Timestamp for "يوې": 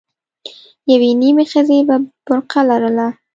0.91-1.11